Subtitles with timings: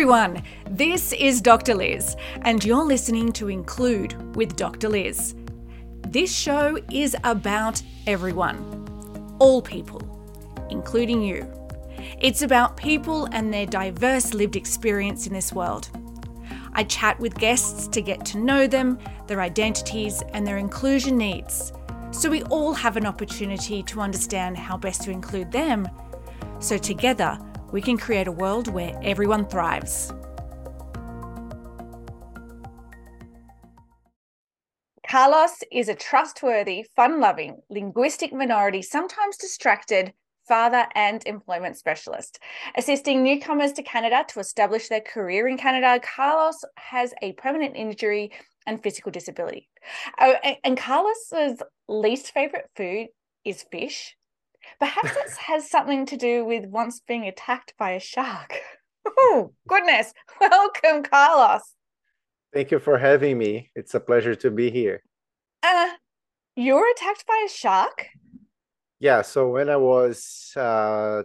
[0.00, 0.42] everyone.
[0.70, 1.74] This is Dr.
[1.74, 4.88] Liz, and you're listening to Include with Dr.
[4.88, 5.34] Liz.
[6.08, 8.56] This show is about everyone,
[9.38, 10.00] all people,
[10.70, 11.46] including you.
[12.18, 15.90] It's about people and their diverse lived experience in this world.
[16.72, 21.74] I chat with guests to get to know them, their identities, and their inclusion needs,
[22.10, 25.86] so we all have an opportunity to understand how best to include them.
[26.58, 27.38] So, together,
[27.72, 30.12] we can create a world where everyone thrives.
[35.06, 40.12] Carlos is a trustworthy, fun loving, linguistic minority, sometimes distracted
[40.46, 42.38] father and employment specialist.
[42.76, 48.30] Assisting newcomers to Canada to establish their career in Canada, Carlos has a permanent injury
[48.66, 49.68] and physical disability.
[50.20, 53.08] Oh, and Carlos's least favorite food
[53.44, 54.16] is fish.
[54.78, 58.54] Perhaps this has something to do with once being attacked by a shark.
[59.06, 60.12] Oh, goodness.
[60.40, 61.62] Welcome, Carlos.
[62.52, 63.70] Thank you for having me.
[63.74, 65.02] It's a pleasure to be here.
[65.62, 65.90] Uh,
[66.56, 68.06] you were attacked by a shark?
[68.98, 71.22] Yeah, so when I was uh,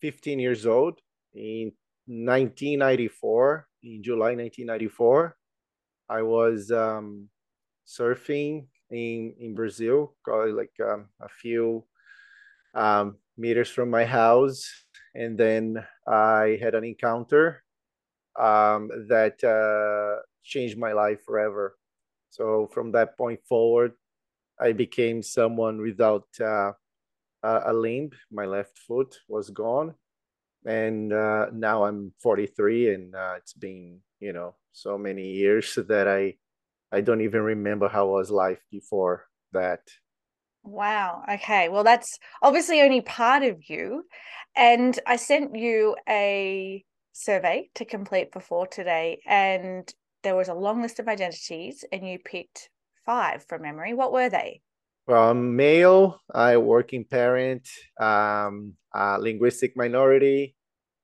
[0.00, 1.00] 15 years old
[1.32, 1.72] in
[2.06, 5.36] 1994, in July 1994,
[6.08, 7.28] I was um,
[7.86, 11.84] surfing in, in Brazil, probably like um, a few
[12.74, 14.68] um, meters from my house.
[15.14, 17.62] And then I had an encounter
[18.38, 21.76] um, that uh, changed my life forever.
[22.30, 23.92] So from that point forward,
[24.60, 26.72] I became someone without uh,
[27.42, 28.10] a limb.
[28.30, 29.94] My left foot was gone.
[30.66, 36.08] And uh, now I'm 43 and uh, it's been, you know, so many years that
[36.08, 36.36] I,
[36.90, 39.82] I don't even remember how was life before that.
[40.64, 41.22] Wow.
[41.30, 41.68] Okay.
[41.68, 44.04] Well, that's obviously only part of you.
[44.56, 46.82] And I sent you a
[47.12, 49.92] survey to complete before today, and
[50.22, 52.70] there was a long list of identities, and you picked
[53.04, 53.94] five from memory.
[53.94, 54.62] What were they?
[55.06, 57.68] Well, I'm male, I working parent,
[58.00, 60.56] um, uh, linguistic minority,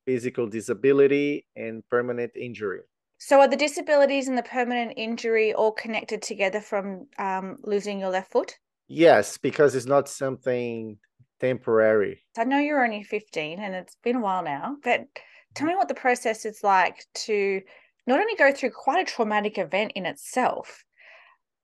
[0.05, 2.81] physical disability, and permanent injury.
[3.19, 8.09] So, are the disabilities and the permanent injury all connected together from um, losing your
[8.09, 8.57] left foot?
[8.91, 10.97] Yes, because it's not something
[11.39, 12.23] temporary.
[12.37, 15.07] I know you're only 15 and it's been a while now, but
[15.55, 17.61] tell me what the process is like to
[18.05, 20.83] not only go through quite a traumatic event in itself,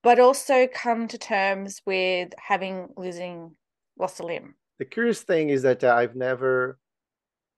[0.04, 3.58] but also come to terms with having losing
[4.00, 4.56] lost a limb.
[4.80, 6.80] The curious thing is that uh, I've never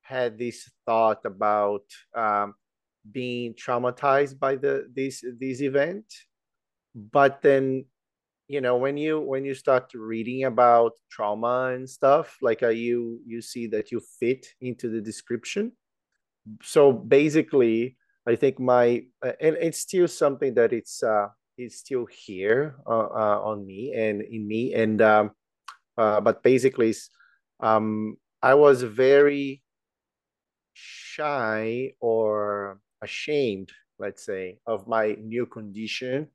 [0.01, 1.83] had this thought about
[2.15, 2.55] um,
[3.11, 6.05] being traumatized by the this this event,
[6.95, 7.85] but then
[8.49, 13.21] you know when you when you start reading about trauma and stuff like uh, you
[13.25, 15.71] you see that you fit into the description?
[16.63, 17.95] So basically
[18.27, 21.27] i think my uh, and it's still something that it's uh
[21.57, 25.31] it's still here uh, uh, on me and in me and um
[25.97, 26.93] uh, but basically
[27.61, 29.61] um i was very
[30.73, 36.27] shy or ashamed let's say of my new condition.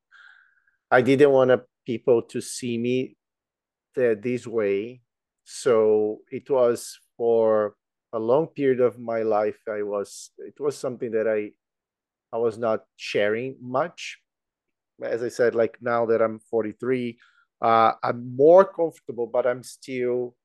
[0.90, 3.16] I didn't want to people to see me
[3.94, 5.00] this way.
[5.44, 7.76] So it was for
[8.12, 9.58] a long period of my life.
[9.68, 11.50] I was it was something that I
[12.34, 14.18] I was not sharing much.
[15.02, 17.18] As I said, like now that I'm 43,
[17.60, 20.36] uh, I'm more comfortable, but I'm still.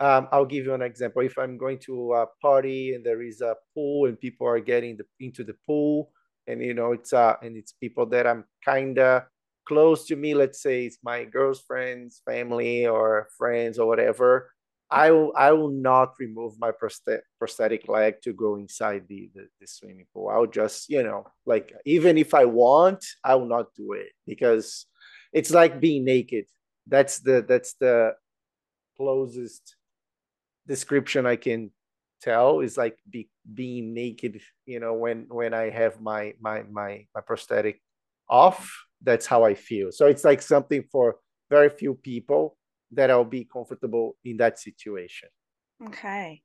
[0.00, 1.22] Um, I'll give you an example.
[1.22, 4.96] If I'm going to a party and there is a pool and people are getting
[4.96, 6.10] the, into the pool,
[6.46, 9.26] and you know it's uh and it's people that I'm kinda
[9.66, 14.50] close to me, let's say it's my girlfriend's family or friends or whatever,
[14.90, 16.70] I will I will not remove my
[17.38, 20.28] prosthetic leg to go inside the, the, the swimming pool.
[20.28, 24.86] I'll just, you know, like even if I want, I will not do it because
[25.32, 26.44] it's like being naked.
[26.86, 28.14] That's the that's the
[28.96, 29.74] closest
[30.66, 31.70] description I can
[32.24, 37.04] tell is like be, being naked you know when when i have my my my
[37.14, 37.82] my prosthetic
[38.28, 38.72] off
[39.04, 39.92] that's how I feel.
[39.92, 41.16] So it's like something for
[41.50, 42.56] very few people
[42.92, 45.28] that I'll be comfortable in that situation.
[45.86, 46.42] Okay.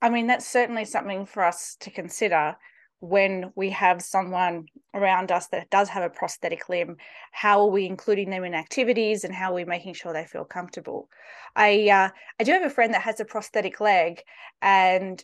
[0.00, 2.56] I mean, that's certainly something for us to consider
[3.00, 6.96] when we have someone around us that does have a prosthetic limb.
[7.32, 10.44] How are we including them in activities and how are we making sure they feel
[10.44, 11.08] comfortable?
[11.54, 12.08] I uh,
[12.40, 14.22] I do have a friend that has a prosthetic leg
[14.62, 15.22] and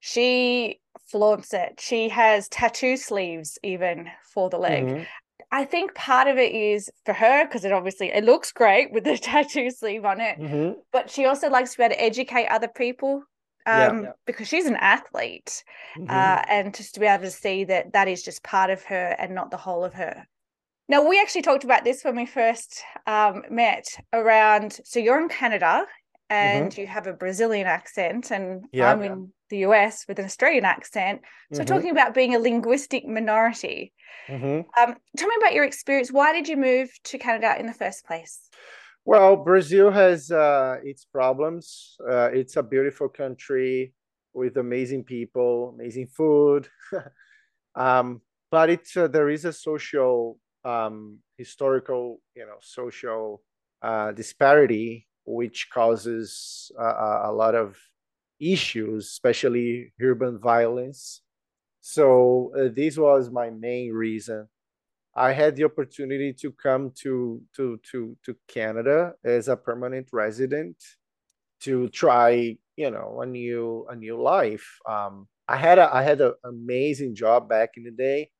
[0.00, 1.80] she flaunts it.
[1.80, 4.84] She has tattoo sleeves even for the leg.
[4.84, 5.02] Mm-hmm.
[5.54, 9.04] I think part of it is for her because it obviously it looks great with
[9.04, 10.72] the tattoo sleeve on it, mm-hmm.
[10.92, 13.22] but she also likes to be able to educate other people
[13.64, 14.10] um, yeah.
[14.26, 15.62] because she's an athlete,
[15.96, 16.10] mm-hmm.
[16.10, 19.14] uh, and just to be able to see that that is just part of her
[19.16, 20.26] and not the whole of her.
[20.88, 24.80] Now, we actually talked about this when we first um, met around.
[24.84, 25.86] So you're in Canada
[26.30, 26.80] and mm-hmm.
[26.80, 28.90] you have a Brazilian accent, and yeah.
[28.90, 31.20] I'm in the US with an Australian accent.
[31.52, 31.74] So, mm-hmm.
[31.74, 33.92] talking about being a linguistic minority,
[34.28, 34.60] mm-hmm.
[34.80, 36.10] um, tell me about your experience.
[36.10, 38.48] Why did you move to Canada in the first place?
[39.04, 41.96] Well, Brazil has uh, its problems.
[42.00, 43.92] Uh, it's a beautiful country
[44.32, 46.68] with amazing people, amazing food.
[47.74, 53.42] um, but it's uh, there is a social, um, historical, you know, social
[53.82, 57.76] uh, disparity which causes a lot of
[58.40, 61.22] issues, especially urban violence.
[61.80, 64.48] So uh, this was my main reason
[65.16, 70.76] I had the opportunity to come to to to to Canada as a permanent resident
[71.60, 74.78] to try, you know, a new a new life.
[74.88, 78.30] Um, I had a I had an amazing job back in the day,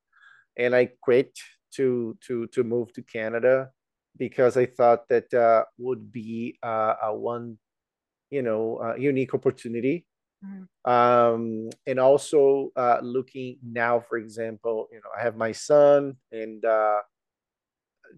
[0.57, 1.39] and I quit
[1.77, 3.71] to to to move to Canada
[4.17, 7.59] because I thought that uh, would be uh, a one,
[8.31, 10.07] you know, uh, unique opportunity
[10.45, 10.91] Mm-hmm.
[10.91, 16.65] Um, and also uh, looking now, for example, you know, I have my son, and
[16.65, 17.01] uh,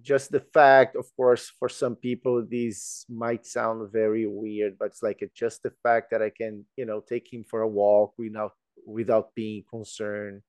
[0.02, 5.02] just the fact, of course, for some people, this might sound very weird, but it's
[5.02, 8.52] like just the fact that I can, you know, take him for a walk without
[8.86, 10.42] without being concerned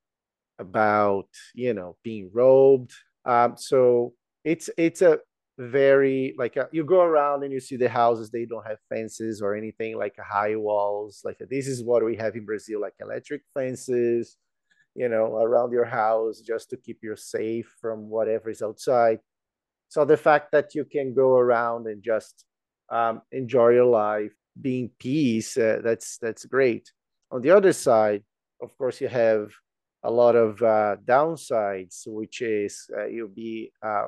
[0.60, 2.94] about, you know, being robed.
[3.26, 4.14] Um, so
[4.44, 5.20] it's it's a
[5.58, 9.42] very like uh, you go around and you see the houses they don't have fences
[9.42, 13.42] or anything like high walls like this is what we have in brazil like electric
[13.56, 14.38] fences
[14.98, 19.20] you know around your house just to keep you safe from whatever is outside.
[19.90, 22.46] So the fact that you can go around and just
[22.90, 26.92] um, enjoy your life being peace uh, that's that's great.
[27.32, 28.24] On the other side
[28.62, 29.52] of course you have
[30.04, 34.08] a lot of uh, downsides which is uh, you'll be uh,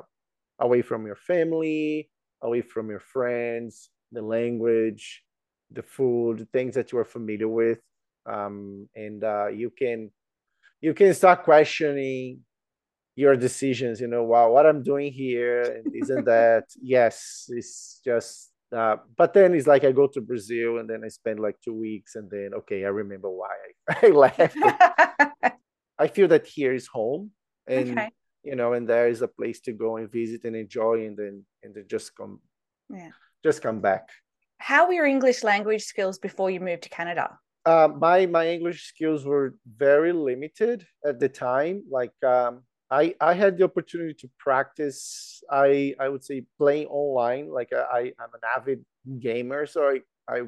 [0.60, 2.08] away from your family,
[2.42, 5.22] away from your friends, the language,
[5.70, 7.78] the food, things that you are familiar with,
[8.26, 10.10] um, and uh, you can
[10.80, 12.40] you can start questioning
[13.16, 14.00] your decisions.
[14.00, 16.64] You know, wow, what I'm doing here and isn't that?
[16.80, 18.48] yes, it's just.
[18.72, 21.74] Uh, but then it's like I go to Brazil and then I spend like two
[21.74, 23.48] weeks and then okay, I remember why
[23.88, 24.56] I, I left.
[25.98, 27.32] I feel that here is home
[27.66, 28.10] and okay
[28.42, 31.44] you know, and there is a place to go and visit and enjoy, and then
[31.62, 32.40] and then just come,
[32.88, 33.10] yeah,
[33.42, 34.08] just come back.
[34.58, 37.38] How were your English language skills before you moved to Canada?
[37.64, 41.82] Uh, my my English skills were very limited at the time.
[41.90, 45.42] Like um, I I had the opportunity to practice.
[45.50, 47.48] I I would say playing online.
[47.48, 48.84] Like I I'm an avid
[49.18, 50.42] gamer, so I I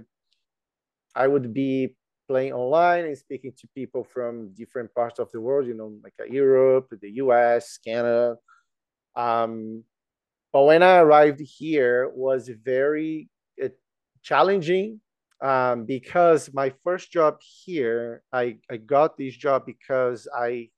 [1.14, 1.96] I would be
[2.32, 6.14] playing online and speaking to people from different parts of the world, you know, like
[6.18, 8.36] uh, Europe, the US, Canada.
[9.14, 9.84] Um,
[10.50, 13.28] but when I arrived here was very
[13.62, 13.68] uh,
[14.22, 15.00] challenging
[15.42, 20.70] um, because my first job here, I, I got this job because I,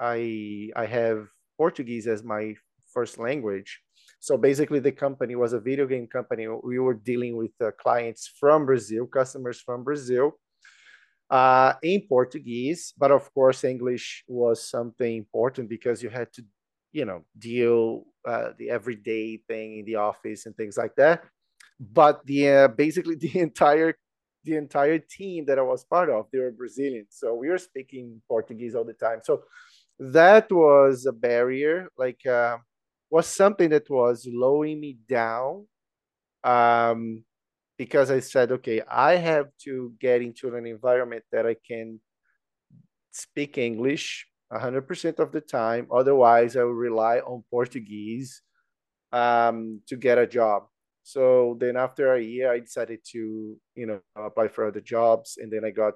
[0.00, 1.26] I, I have
[1.58, 2.54] Portuguese as my
[2.94, 3.80] first language.
[4.18, 6.46] So basically, the company was a video game company.
[6.48, 10.32] We were dealing with uh, clients from Brazil, customers from Brazil,
[11.30, 16.44] uh, in Portuguese, but of course English was something important because you had to,
[16.92, 21.24] you know, deal uh, the everyday thing in the office and things like that.
[21.78, 23.94] But the uh, basically the entire
[24.42, 28.22] the entire team that I was part of, they were Brazilian, so we were speaking
[28.26, 29.20] Portuguese all the time.
[29.22, 29.44] So
[29.98, 32.56] that was a barrier, like uh,
[33.10, 35.66] was something that was slowing me down.
[36.42, 37.24] Um,
[37.80, 41.98] because I said, okay, I have to get into an environment that I can
[43.10, 45.86] speak English 100% of the time.
[45.90, 48.42] Otherwise, I will rely on Portuguese
[49.12, 50.64] um, to get a job.
[51.04, 55.38] So then after a year, I decided to, you know, apply for other jobs.
[55.40, 55.94] And then I got,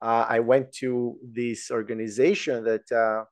[0.00, 3.24] uh, I went to this organization that uh,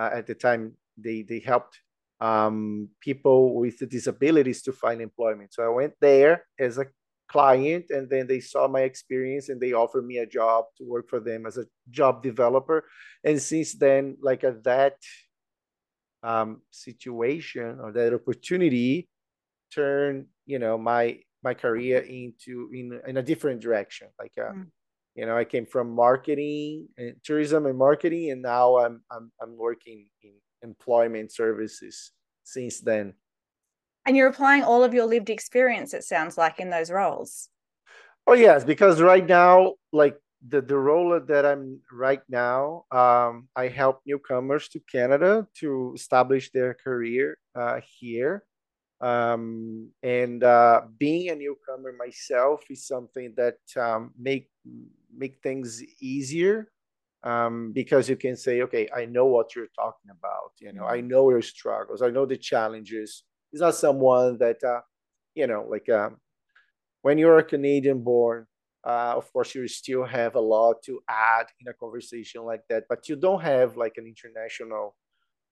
[0.00, 1.78] uh, at the time they, they helped
[2.20, 5.54] um, people with disabilities to find employment.
[5.54, 6.86] So I went there as a
[7.28, 11.08] client, and then they saw my experience and they offered me a job to work
[11.08, 12.84] for them as a job developer.
[13.22, 14.96] And since then, like that
[16.22, 19.08] um, situation or that opportunity
[19.72, 24.08] turned, you know, my my career into in in a different direction.
[24.18, 24.66] Like, uh, mm.
[25.14, 29.56] you know, I came from marketing and tourism and marketing, and now I'm I'm I'm
[29.56, 32.12] working in employment services
[32.44, 33.14] since then.
[34.06, 37.50] And you're applying all of your lived experience, it sounds like, in those roles.
[38.26, 43.68] Oh yes, because right now, like the the role that I'm right now, um, I
[43.68, 48.44] help newcomers to Canada to establish their career uh, here.
[49.00, 54.50] Um, and uh, being a newcomer myself is something that um, make
[55.14, 56.70] make things easier
[57.24, 60.52] um, because you can say, okay, I know what you're talking about.
[60.60, 61.08] You know, I mm-hmm.
[61.08, 62.02] know your struggles.
[62.02, 63.24] I know the challenges.
[63.52, 64.80] It's not someone that, uh,
[65.34, 66.18] you know, like um,
[67.02, 68.46] when you're a Canadian born,
[68.84, 72.84] uh, of course, you still have a lot to add in a conversation like that,
[72.88, 74.94] but you don't have like an international,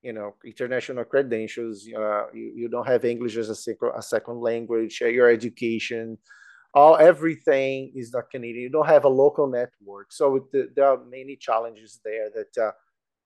[0.03, 1.87] you know, international credentials.
[1.89, 6.17] Uh, you, you don't have English as a, second, a second language, uh, your education,
[6.76, 8.64] all everything is not Canadian.
[8.64, 12.28] You don't have a local network, so there are many challenges there.
[12.30, 12.73] That uh,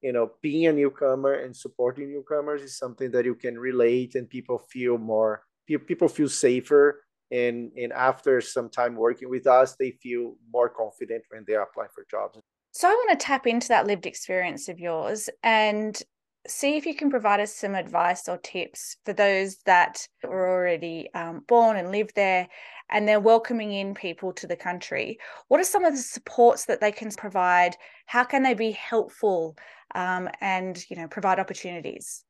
[0.01, 4.27] you know, being a newcomer and supporting newcomers is something that you can relate, and
[4.29, 5.43] people feel more.
[5.67, 11.23] People feel safer, and and after some time working with us, they feel more confident
[11.29, 12.39] when they apply for jobs.
[12.71, 16.01] So I want to tap into that lived experience of yours and
[16.47, 21.09] see if you can provide us some advice or tips for those that were already
[21.13, 22.47] um, born and live there
[22.91, 25.17] and they're welcoming in people to the country.
[25.47, 27.75] What are some of the supports that they can provide?
[28.05, 29.57] How can they be helpful
[29.95, 32.23] um, and you know provide opportunities?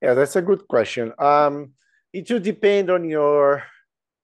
[0.00, 1.12] Yeah, that's a good question.
[1.18, 1.72] Um,
[2.12, 3.64] it will depend on your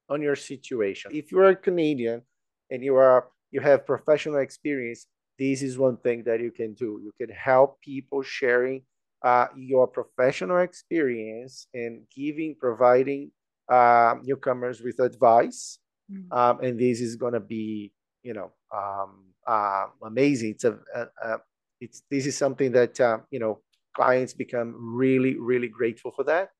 [0.08, 1.10] on your situation.
[1.14, 2.22] If you are a Canadian
[2.70, 5.06] and you are you have professional experience,
[5.38, 7.00] this is one thing that you can do.
[7.02, 8.82] You can help people sharing
[9.22, 13.30] uh, your professional experience and giving, providing
[13.68, 15.78] uh, newcomers with advice.
[16.10, 16.32] Mm-hmm.
[16.32, 20.50] Um, and this is going to be, you know, um, uh, amazing.
[20.52, 21.38] It's a, a, a,
[21.80, 23.60] it's this is something that uh, you know
[23.94, 26.50] clients become really, really grateful for that.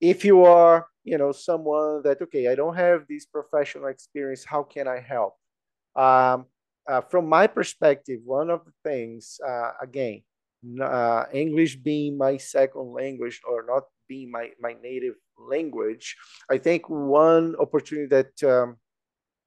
[0.00, 4.62] If you are, you know, someone that okay, I don't have this professional experience, how
[4.62, 5.34] can I help?
[5.96, 6.46] Um,
[6.86, 10.22] uh, from my perspective, one of the things, uh, again,
[10.80, 16.16] uh, English being my second language or not being my, my native language,
[16.50, 18.76] I think one opportunity that um,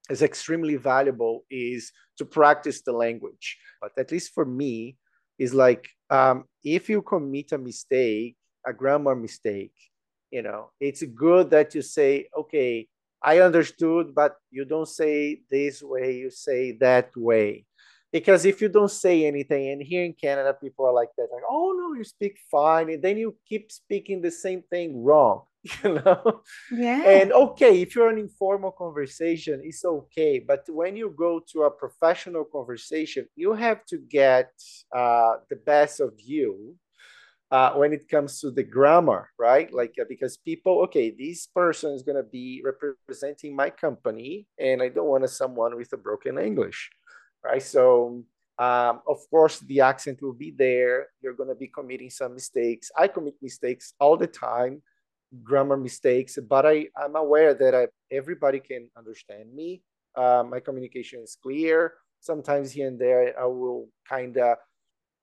[0.09, 3.57] is extremely valuable is to practice the language.
[3.81, 4.97] But at least for me,
[5.37, 8.35] is like um, if you commit a mistake,
[8.67, 9.73] a grammar mistake,
[10.31, 12.87] you know, it's good that you say, okay,
[13.23, 17.65] I understood, but you don't say this way, you say that way
[18.11, 21.43] because if you don't say anything and here in canada people are like that like
[21.49, 25.43] oh no you speak fine and then you keep speaking the same thing wrong
[25.83, 26.41] you know?
[26.71, 27.03] Yeah.
[27.03, 31.71] And okay if you're an informal conversation it's okay but when you go to a
[31.71, 34.51] professional conversation you have to get
[34.95, 36.75] uh, the best of you
[37.51, 39.73] uh, when it comes to the grammar, right?
[39.73, 44.83] Like, uh, because people, okay, this person is going to be representing my company, and
[44.83, 46.91] I don't want someone with a broken English
[47.43, 47.61] right?
[47.61, 48.23] So
[48.59, 51.07] um, of course, the accent will be there.
[51.21, 52.91] You're going to be committing some mistakes.
[52.95, 54.81] I commit mistakes all the time,
[55.41, 59.81] grammar mistakes, but I, I'm aware that I, everybody can understand me.
[60.13, 61.93] Uh, my communication is clear.
[62.19, 64.57] Sometimes here and there, I will kind of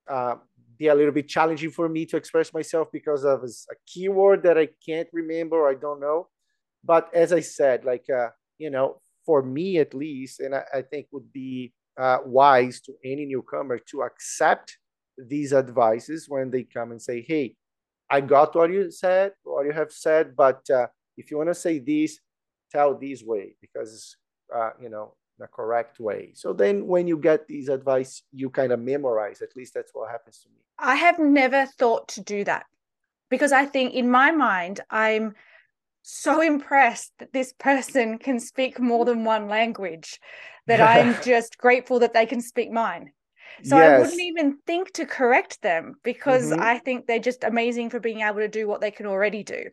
[0.09, 0.37] uh,
[0.79, 4.57] be a little bit challenging for me to express myself because of a keyword that
[4.57, 6.29] I can't remember or I don't know.
[6.83, 10.83] But as I said, like, uh, you know, for me at least, and I, I
[10.83, 14.79] think would be uh, wise to any newcomer to accept
[15.17, 17.57] these advices when they come and say, "Hey,
[18.11, 20.87] I got what you said, what you have said, but uh,
[21.17, 22.19] if you want to say this,
[22.71, 24.17] tell this way because
[24.55, 28.73] uh, you know the correct way." So then, when you get these advice, you kind
[28.73, 29.43] of memorize.
[29.43, 30.61] At least that's what happens to me.
[30.79, 32.67] I have never thought to do that
[33.31, 35.35] because I think in my mind I'm
[36.09, 40.21] so impressed that this person can speak more than one language
[40.69, 43.11] that I'm just grateful that they can speak mine.
[43.65, 43.91] So yes.
[43.91, 46.63] I wouldn't even think to correct them because mm-hmm.
[46.63, 49.65] I think they're just amazing for being able to do what they can already do.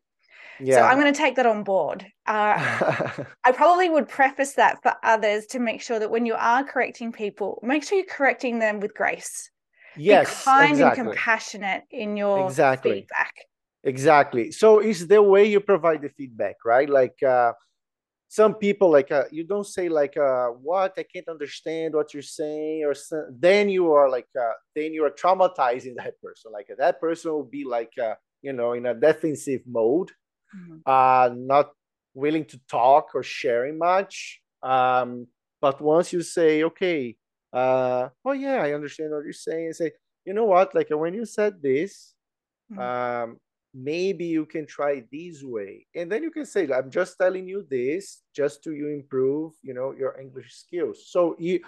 [0.60, 0.78] Yeah.
[0.78, 2.04] So I'm going to take that on board.
[2.25, 2.56] Uh,
[3.44, 7.12] I probably would preface that for others to make sure that when you are correcting
[7.12, 9.52] people, make sure you're correcting them with grace.
[9.96, 11.02] Yes, Be kind exactly.
[11.02, 13.02] and compassionate in your exactly.
[13.02, 13.34] feedback.
[13.84, 14.52] Exactly.
[14.52, 16.90] So it's the way you provide the feedback, right?
[16.90, 17.52] Like uh,
[18.30, 22.24] some people, like uh, you don't say like uh, "what I can't understand what you're
[22.24, 22.96] saying," or
[23.30, 26.52] then you are like uh, then you are traumatizing that person.
[26.52, 30.12] Like that person will be like uh, you know in a defensive mode,
[30.56, 30.78] mm-hmm.
[30.86, 31.72] uh, not
[32.13, 34.40] willing to talk or sharing much.
[34.62, 35.28] Um,
[35.60, 37.18] but once you say, "Okay,"
[37.52, 39.92] uh, oh yeah, I understand what you're saying, and say,
[40.25, 42.13] you know what, like when you said this.
[42.72, 42.80] Mm-hmm.
[42.80, 43.38] Um,
[43.74, 45.88] maybe you can try this way.
[45.96, 49.74] And then you can say i'm just telling you this just to you improve you
[49.74, 51.06] know your english skills.
[51.08, 51.60] So you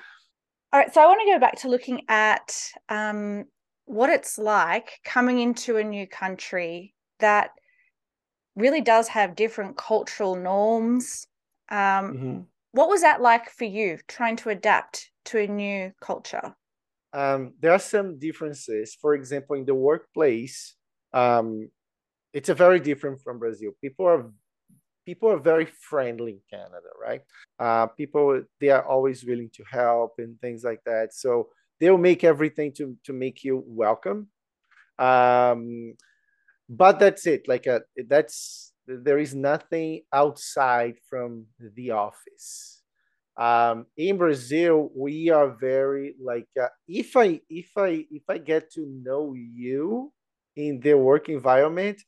[0.72, 2.56] all right so i want to go back to looking at
[2.90, 3.46] um,
[3.86, 7.52] what it's like coming into a new country that
[8.56, 11.28] really does have different cultural norms.
[11.70, 12.40] Um, mm-hmm.
[12.72, 16.56] what was that like for you trying to adapt to a new culture?
[17.14, 18.96] Um, there are some differences.
[19.00, 20.76] For example in the workplace
[21.14, 21.70] um,
[22.36, 23.72] it's a very different from Brazil.
[23.82, 24.30] People are
[25.06, 27.22] people are very friendly in Canada, right?
[27.58, 31.14] Uh, people they are always willing to help and things like that.
[31.14, 31.48] So
[31.80, 34.28] they'll make everything to to make you welcome.
[35.00, 35.96] Um,
[36.68, 37.48] but that's it.
[37.48, 42.84] Like a, uh, that's there is nothing outside from the office.
[43.38, 48.72] Um, in Brazil, we are very like uh, if I if I if I get
[48.74, 50.12] to know you
[50.58, 52.02] in the work environment,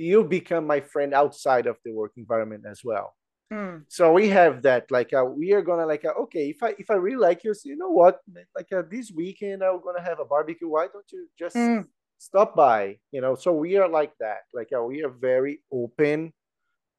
[0.00, 3.14] you become my friend outside of the work environment as well.
[3.52, 3.84] Mm.
[3.88, 4.90] So we have that.
[4.90, 7.52] Like uh, we are gonna like uh, okay, if I if I really like you,
[7.52, 8.20] so you know what?
[8.56, 10.68] Like uh, this weekend I'm gonna have a barbecue.
[10.68, 11.84] Why don't you just mm.
[12.18, 12.98] stop by?
[13.12, 13.34] You know.
[13.34, 14.42] So we are like that.
[14.54, 16.32] Like uh, we are very open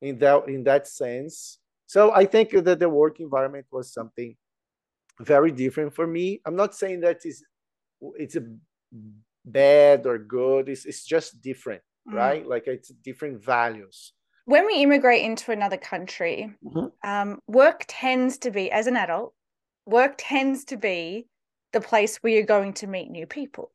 [0.02, 1.58] in that in that sense.
[1.88, 4.36] So I think that the work environment was something
[5.22, 6.42] very different for me.
[6.46, 7.44] I'm not saying that is
[8.16, 8.44] it's a
[9.46, 10.68] bad or good.
[10.68, 12.14] It's it's just different mm.
[12.14, 12.48] right?
[12.48, 14.14] Like it's different values.
[14.46, 16.88] When we immigrate into another country, mm-hmm.
[17.10, 19.34] um, work tends to be, as an adult,
[19.86, 21.28] work tends to be
[21.74, 23.72] the place where you're going to meet new people.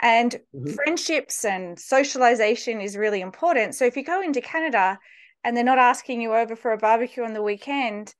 [0.00, 0.72] And mm-hmm.
[0.74, 3.74] friendships and socialization is really important.
[3.74, 4.98] So if you go into Canada
[5.42, 8.14] and they're not asking you over for a barbecue on the weekend,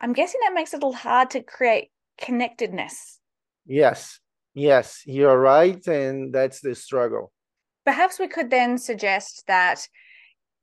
[0.00, 3.18] I'm guessing that makes it a little hard to create connectedness.
[3.66, 4.20] Yes,
[4.54, 5.84] yes, you're right.
[5.88, 7.32] And that's the struggle
[7.84, 9.86] perhaps we could then suggest that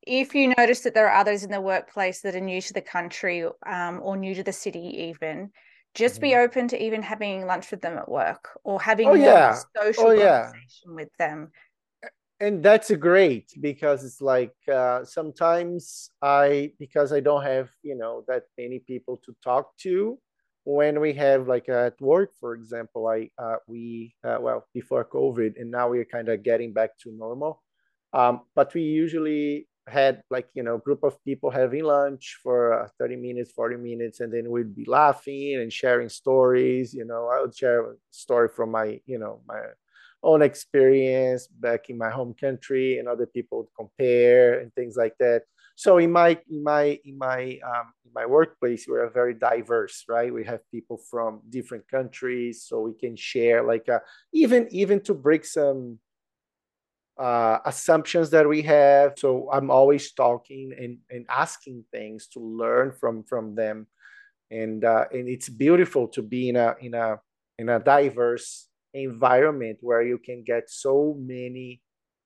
[0.05, 2.81] if you notice that there are others in the workplace that are new to the
[2.81, 5.51] country um, or new to the city, even
[5.93, 9.57] just be open to even having lunch with them at work or having oh, yeah.
[9.75, 10.93] social oh, conversation yeah.
[10.93, 11.51] with them.
[12.39, 18.23] And that's great because it's like uh, sometimes I because I don't have you know
[18.27, 20.19] that many people to talk to
[20.67, 25.53] when we have like at work for example i uh, we uh, well before covid
[25.55, 27.63] and now we're kind of getting back to normal.
[28.11, 32.87] Um, but we usually had like you know group of people having lunch for uh,
[32.99, 37.29] 30 minutes 40 minutes and then we'd be laughing and sharing stories you know.
[37.33, 39.61] I would share a story from my you know my
[40.21, 45.15] own experience back in my home country and other people would compare and things like
[45.19, 45.43] that
[45.77, 50.33] so in my in my in my um, in my workplace we're very diverse right?
[50.33, 53.99] We have people from different countries so we can share like uh,
[54.33, 55.99] even even to break some
[57.19, 59.13] uh, assumptions that we have.
[59.17, 63.85] So i'm always talking and, and asking things to learn from from them.
[64.49, 67.19] And uh, and it's beautiful to be in a in a
[67.59, 71.81] in a diverse environment where you can get so many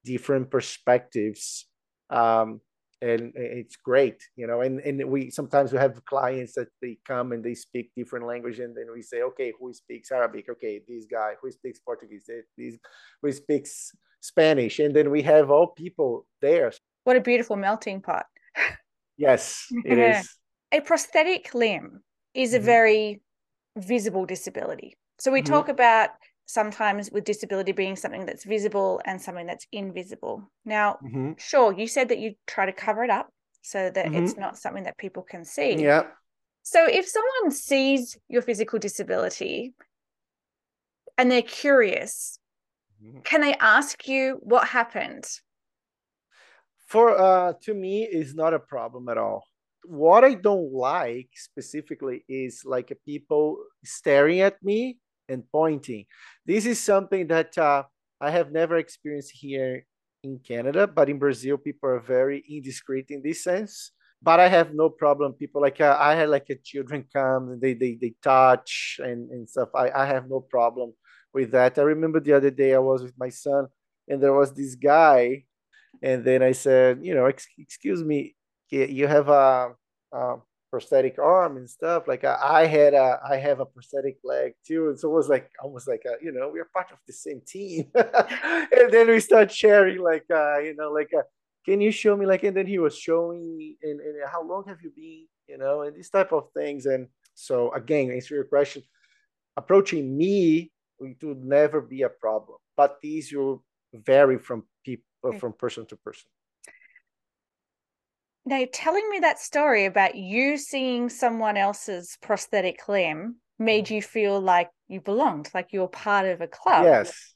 [0.06, 1.68] different perspectives
[2.10, 2.62] um,
[3.02, 7.32] and it's great you know and and we sometimes we have clients that they come
[7.32, 10.46] and they speak different language and then we say okay who speaks arabic?
[10.50, 11.34] Okay this guy.
[11.42, 12.30] Who speaks portuguese?
[12.58, 12.76] This
[13.22, 14.80] who speaks spanish?
[14.80, 16.72] And then we have all people there.
[17.04, 18.26] What a beautiful melting pot.
[19.18, 20.38] Yes it is.
[20.72, 22.02] A prosthetic limb
[22.34, 22.66] is a mm-hmm.
[22.66, 23.22] very
[23.78, 24.96] visible disability.
[25.20, 25.54] So we mm-hmm.
[25.54, 26.10] talk about
[26.46, 30.52] sometimes with disability being something that's visible and something that's invisible.
[30.66, 31.34] Now, mm-hmm.
[31.38, 33.30] sure, you said that you try to cover it up
[33.62, 34.24] so that mm-hmm.
[34.24, 35.76] it's not something that people can see.
[35.76, 36.04] Yeah.
[36.64, 39.74] So if someone sees your physical disability
[41.18, 42.38] and they're curious,
[43.04, 43.22] mm-hmm.
[43.22, 45.26] can they ask you what happened?
[46.88, 49.44] For uh to me is not a problem at all.
[49.86, 54.98] What I don't like specifically is like people staring at me
[55.32, 56.06] and pointing.
[56.46, 57.84] This is something that uh,
[58.20, 59.86] I have never experienced here
[60.24, 63.92] in Canada, but in Brazil, people are very indiscreet in this sense.
[64.22, 65.34] But I have no problem.
[65.34, 69.50] People like uh, I had like a children come they they they touch and and
[69.50, 69.70] stuff.
[69.74, 70.94] I I have no problem
[71.34, 71.80] with that.
[71.80, 73.68] I remember the other day I was with my son
[74.08, 75.46] and there was this guy,
[76.04, 78.36] and then I said, you know, excuse me,
[78.70, 79.74] you have a,
[80.12, 80.36] a
[80.72, 82.08] prosthetic arm and stuff.
[82.08, 85.30] Like I, I, had a, I have a prosthetic leg too, and so it was
[85.30, 87.92] like almost like a, you know, we're part of the same team.
[87.96, 91.24] and then we start sharing, like, uh, you know, like, uh,
[91.66, 94.64] can you show me, like, and then he was showing me, and, and how long
[94.68, 96.86] have you been, you know, and these type of things.
[96.86, 98.82] And so again, answer your question,
[99.58, 105.38] approaching me, it would never be a problem, but these will vary from people okay.
[105.38, 106.30] from person to person.
[108.52, 113.92] Now, telling me that story about you seeing someone else's prosthetic limb made mm.
[113.92, 116.84] you feel like you belonged, like you were part of a club.
[116.84, 117.34] Yes.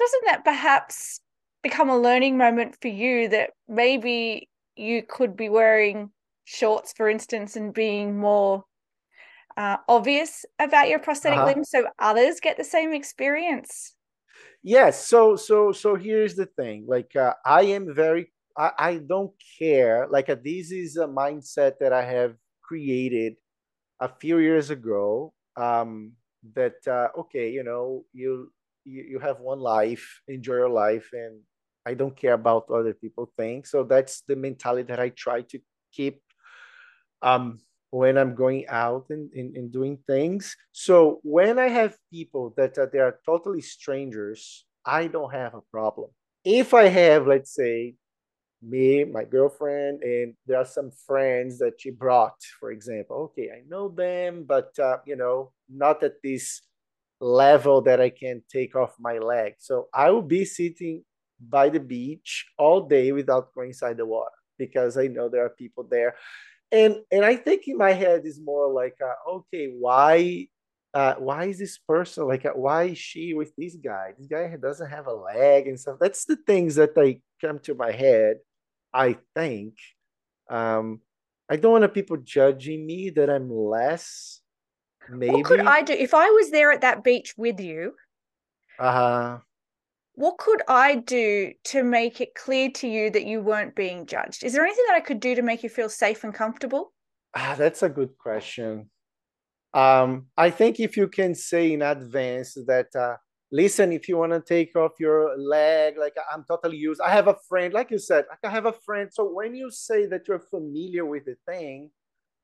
[0.00, 1.20] Doesn't that perhaps
[1.62, 6.10] become a learning moment for you that maybe you could be wearing
[6.44, 8.64] shorts, for instance, and being more
[9.56, 11.46] uh, obvious about your prosthetic uh-huh.
[11.46, 13.94] limb so others get the same experience?
[14.64, 15.06] Yes.
[15.06, 16.86] So, so, so here's the thing.
[16.88, 20.08] Like, uh, I am very I, I don't care.
[20.10, 23.36] Like uh, this is a mindset that I have created
[24.00, 25.32] a few years ago.
[25.56, 26.12] Um,
[26.54, 28.52] that uh, okay, you know, you,
[28.84, 31.40] you you have one life, enjoy your life, and
[31.86, 33.66] I don't care about other people think.
[33.66, 35.58] So that's the mentality that I try to
[35.92, 36.22] keep
[37.22, 37.58] um,
[37.90, 40.56] when I'm going out and, and, and doing things.
[40.72, 45.62] So when I have people that uh, they are totally strangers, I don't have a
[45.70, 46.10] problem.
[46.44, 47.94] If I have, let's say,
[48.62, 53.16] me, my girlfriend, and there are some friends that she brought, for example.
[53.30, 56.62] Okay, I know them, but uh, you know, not at this
[57.20, 59.54] level that I can take off my leg.
[59.58, 61.04] So I will be sitting
[61.40, 65.50] by the beach all day without going inside the water because I know there are
[65.50, 66.16] people there.
[66.72, 70.48] And and I think in my head is more like, uh, okay, why
[70.94, 74.54] uh, why is this person like uh, why is she with this guy this guy
[74.60, 78.36] doesn't have a leg and stuff that's the things that they come to my head
[78.92, 79.74] I think.
[80.50, 81.00] Um,
[81.48, 84.40] I don't want people judging me that I'm less.
[85.08, 85.32] Maybe.
[85.32, 87.94] What could I do if I was there at that beach with you?
[88.78, 89.38] Uh huh.
[90.14, 94.42] What could I do to make it clear to you that you weren't being judged?
[94.42, 96.92] Is there anything that I could do to make you feel safe and comfortable?
[97.34, 98.90] Ah, that's a good question.
[99.72, 103.16] Um, I think if you can say in advance that uh,
[103.50, 107.00] listen if you want to take off your leg like i'm totally used.
[107.00, 109.08] I have a friend like you said i have a friend.
[109.12, 111.90] So when you say that you're familiar with the thing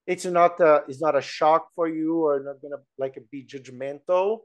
[0.07, 4.41] it's not a, it's not a shock for you or not gonna like be judgmental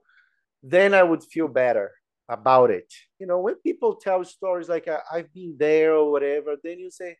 [0.64, 1.92] then i would feel better
[2.30, 2.94] about it.
[3.18, 6.92] You know when people tell stories like uh, i've been there or whatever then you
[6.92, 7.18] say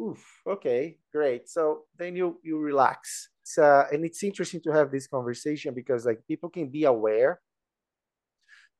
[0.00, 1.48] oof okay great.
[1.48, 3.28] So then you you relax.
[3.42, 7.40] It's, uh, and it's interesting to have this conversation because like people can be aware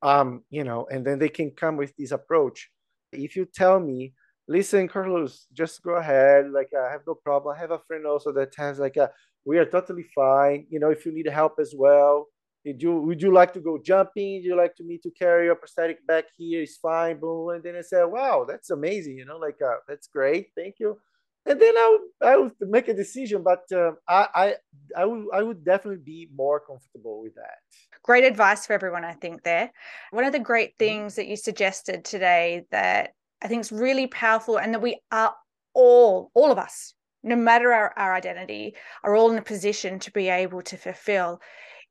[0.02, 2.70] um, you know, and then they can come with this approach.
[3.12, 4.14] If you tell me,
[4.48, 6.50] listen, Carlos, just go ahead.
[6.50, 7.54] Like, I have no problem.
[7.56, 9.10] I have a friend also that has like a,
[9.44, 10.66] we are totally fine.
[10.70, 12.26] You know, if you need help as well,
[12.64, 14.34] did you would you like to go jumping?
[14.36, 16.62] Would you like to me to carry your prosthetic back here?
[16.62, 17.50] It's fine, boom.
[17.54, 19.16] And then I said, wow, that's amazing.
[19.16, 20.48] You know, like uh, that's great.
[20.54, 20.98] Thank you.
[21.46, 24.54] And then I would, I would make a decision, but uh, I, I
[24.94, 27.60] I would I would definitely be more comfortable with that
[28.02, 29.70] great advice for everyone, I think, there.
[30.10, 30.84] One of the great mm-hmm.
[30.84, 33.10] things that you suggested today that
[33.42, 35.34] I think is really powerful and that we are
[35.74, 40.12] all, all of us, no matter our, our identity, are all in a position to
[40.12, 41.40] be able to fulfill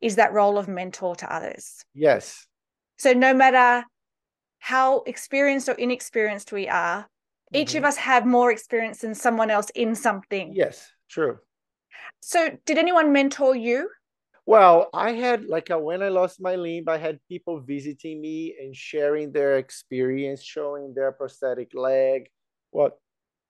[0.01, 1.83] is that role of mentor to others.
[1.93, 2.47] Yes.
[2.97, 3.85] So no matter
[4.59, 7.57] how experienced or inexperienced we are, mm-hmm.
[7.57, 7.87] each of mm-hmm.
[7.87, 10.53] us have more experience than someone else in something.
[10.53, 11.37] Yes, true.
[12.21, 13.89] So did anyone mentor you?
[14.49, 18.55] Well, I had like a, when I lost my limb, I had people visiting me
[18.59, 22.29] and sharing their experience, showing their prosthetic leg,
[22.71, 22.97] what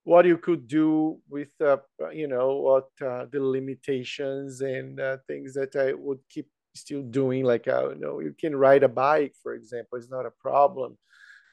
[0.06, 1.78] what you could do with uh,
[2.14, 7.46] you know what uh, the limitations and uh, things that I would keep still doing.
[7.46, 10.98] Like uh, you know, you can ride a bike, for example, it's not a problem.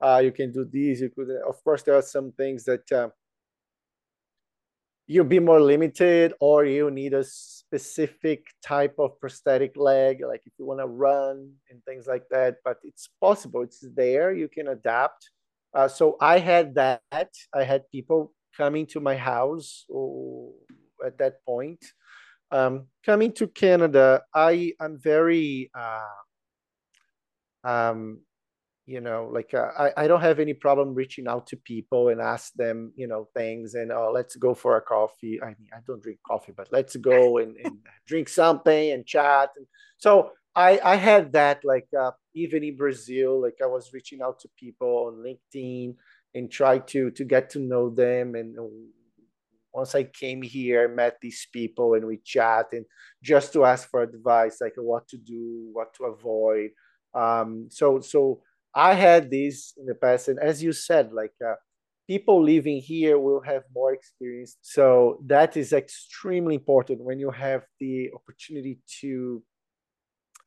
[0.02, 1.00] Uh, you can do this.
[1.00, 2.90] You could, of course, there are some things that
[5.06, 10.52] you'll be more limited or you need a specific type of prosthetic leg like if
[10.58, 14.68] you want to run and things like that but it's possible it's there you can
[14.68, 15.30] adapt.
[15.74, 17.00] Uh, so i had that
[17.54, 19.84] i had people coming to my house
[21.04, 21.84] at that point.
[22.50, 26.16] Um, coming to canada i i'm very uh,
[27.64, 28.20] um,
[28.86, 32.20] you know like uh, I, I don't have any problem reaching out to people and
[32.20, 35.42] ask them you know things and oh let's go for a coffee.
[35.42, 39.50] I mean i don't drink coffee but let's go and, and drink something and chat
[39.56, 39.66] and
[39.98, 44.38] so i i had that like uh, even in brazil like i was reaching out
[44.40, 45.96] to people on linkedin
[46.34, 48.56] and try to to get to know them and
[49.72, 52.84] once i came here i met these people and we chat and
[53.22, 56.70] just to ask for advice like what to do what to avoid
[57.14, 58.40] um so so
[58.76, 61.54] I had this in the past, and as you said, like uh,
[62.08, 64.56] people living here will have more experience.
[64.62, 69.42] So that is extremely important when you have the opportunity to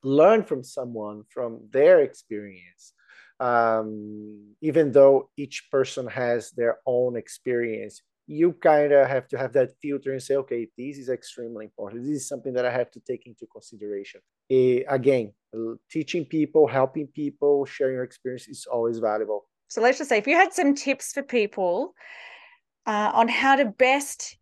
[0.03, 2.93] learn from someone from their experience.
[3.41, 9.51] um, even though each person has their own experience you kind of have to have
[9.53, 12.91] that filter and say okay this is extremely important this is something that i have
[12.91, 15.33] to take into consideration uh, again
[15.89, 20.27] teaching people helping people sharing your experience is always valuable so let's just say if
[20.27, 21.95] you had some tips for people
[22.85, 24.37] uh, on how to best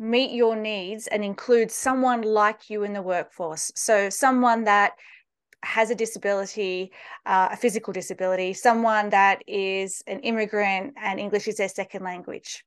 [0.00, 3.70] meet your needs and include someone like you in the workforce.
[3.76, 4.92] So, someone that
[5.62, 6.90] has a disability,
[7.26, 12.64] uh, a physical disability, someone that is an immigrant and English is their second language.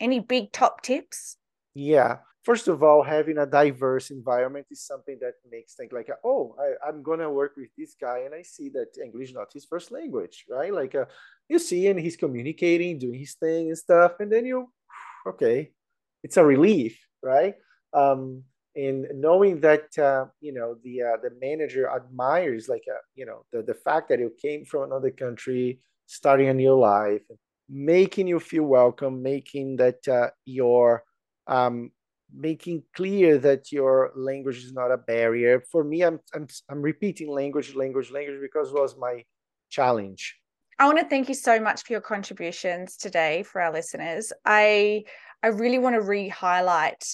[0.00, 1.36] Any big top tips?
[1.74, 2.18] Yeah.
[2.42, 6.88] First of all, having a diverse environment is something that makes think like, oh, I,
[6.88, 10.44] am gonna work with this guy, and I see that English not his first language,
[10.48, 10.72] right?
[10.72, 11.06] Like, uh,
[11.48, 14.70] you see, and he's communicating, doing his thing and stuff, and then you,
[15.26, 15.72] okay,
[16.22, 17.56] it's a relief, right?
[17.92, 18.44] Um,
[18.76, 23.44] and knowing that uh, you know the uh, the manager admires like a, you know
[23.50, 27.22] the, the fact that you came from another country, starting a new life,
[27.68, 31.02] making you feel welcome, making that uh, your
[31.46, 31.90] um,
[32.34, 35.62] making clear that your language is not a barrier.
[35.72, 39.24] For me, I'm I'm I'm repeating language, language, language because was my
[39.70, 40.36] challenge.
[40.78, 44.32] I want to thank you so much for your contributions today for our listeners.
[44.44, 45.04] I
[45.42, 47.04] I really want to re-highlight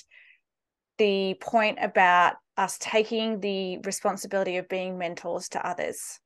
[0.98, 6.18] the point about us taking the responsibility of being mentors to others.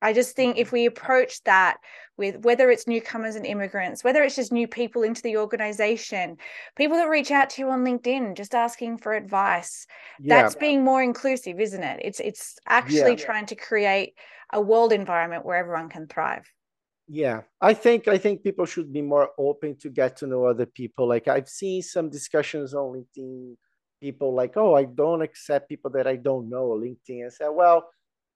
[0.00, 0.74] I just think if mm-hmm.
[0.74, 1.78] we approach that
[2.16, 6.36] with whether it's newcomers and immigrants, whether it's just new people into the organization,
[6.76, 9.86] people that reach out to you on LinkedIn just asking for advice,
[10.20, 10.42] yeah.
[10.42, 12.00] that's being more inclusive, isn't it?
[12.02, 13.24] It's it's actually yeah.
[13.24, 14.14] trying to create
[14.52, 16.44] a world environment where everyone can thrive
[17.08, 20.66] yeah i think i think people should be more open to get to know other
[20.66, 23.56] people like i've seen some discussions on linkedin
[24.00, 27.88] people like oh i don't accept people that i don't know linkedin and say well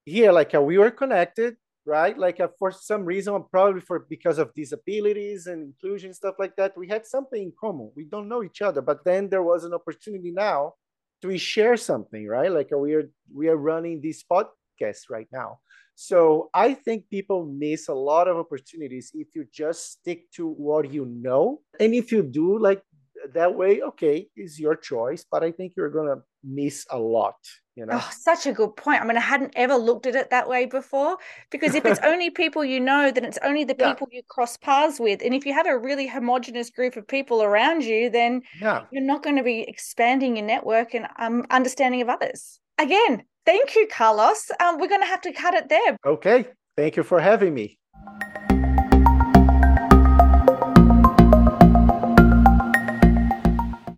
[0.04, 2.16] here like uh, we were connected right?
[2.16, 6.76] Like uh, for some reason probably for because of disabilities and inclusion stuff like that
[6.76, 7.90] we had something in common.
[7.96, 10.74] We don't know each other but then there was an opportunity now
[11.22, 12.50] to share something right?
[12.50, 15.58] Like uh, we are we are running this podcast right now.
[15.94, 20.90] So I think people miss a lot of opportunities if you just stick to what
[20.90, 21.60] you know.
[21.78, 22.82] And if you do like
[23.34, 25.24] that way, okay, is your choice.
[25.30, 27.36] But I think you're gonna miss a lot.
[27.74, 29.00] You know, oh, such a good point.
[29.00, 31.16] I mean, I hadn't ever looked at it that way before.
[31.50, 34.18] Because if it's only people you know, then it's only the people yeah.
[34.18, 35.22] you cross paths with.
[35.24, 38.84] And if you have a really homogenous group of people around you, then yeah.
[38.90, 42.60] you're not going to be expanding your network and um, understanding of others.
[42.78, 44.50] Again, Thank you, Carlos.
[44.60, 45.96] Um, we're going to have to cut it there.
[46.06, 46.46] Okay.
[46.76, 47.78] Thank you for having me.